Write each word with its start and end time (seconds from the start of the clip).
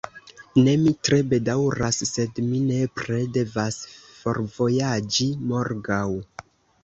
Ne, 0.67 0.71
mi 0.83 0.91
tre 1.07 1.17
bedaŭras, 1.33 1.99
sed 2.11 2.39
mi 2.47 2.61
nepre 2.71 3.19
devas 3.35 3.77
forvojaĝi 4.21 5.27
morgaŭ. 5.53 6.03